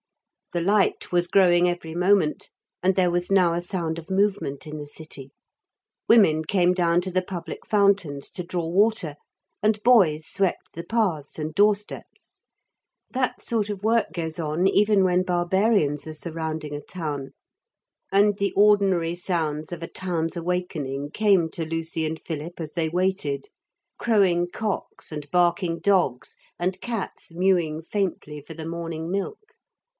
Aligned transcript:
The 0.51 0.61
light 0.61 1.11
was 1.13 1.27
growing 1.27 1.69
every 1.69 1.93
moment, 1.95 2.49
and 2.83 2.95
there 2.95 3.11
was 3.11 3.31
now 3.31 3.53
a 3.53 3.61
sound 3.61 3.97
of 3.99 4.09
movement 4.09 4.65
in 4.67 4.79
the 4.79 4.87
city. 4.87 5.31
Women 6.09 6.43
came 6.43 6.73
down 6.73 7.01
to 7.01 7.11
the 7.11 7.21
public 7.21 7.65
fountains 7.65 8.29
to 8.31 8.43
draw 8.43 8.65
water, 8.67 9.15
and 9.63 9.81
boys 9.83 10.25
swept 10.25 10.73
the 10.73 10.83
paths 10.83 11.37
and 11.39 11.53
doorsteps. 11.53 12.43
That 13.11 13.41
sort 13.41 13.69
of 13.69 13.83
work 13.83 14.07
goes 14.11 14.39
on 14.39 14.67
even 14.67 15.03
when 15.05 15.23
barbarians 15.23 16.05
are 16.07 16.15
surrounding 16.15 16.75
a 16.75 16.81
town. 16.81 17.31
And 18.11 18.37
the 18.37 18.51
ordinary 18.57 19.15
sounds 19.15 19.71
of 19.71 19.81
a 19.83 19.87
town's 19.87 20.35
awakening 20.35 21.11
came 21.11 21.47
to 21.51 21.63
Lucy 21.63 22.05
and 22.05 22.19
Philip 22.19 22.59
as 22.59 22.73
they 22.73 22.89
waited; 22.89 23.45
crowing 23.99 24.47
cocks 24.51 25.13
and 25.13 25.29
barking 25.31 25.79
dogs 25.79 26.35
and 26.59 26.81
cats 26.81 27.31
mewing 27.33 27.83
faintly 27.83 28.41
for 28.45 28.55
the 28.55 28.65
morning 28.65 29.09
milk. 29.09 29.37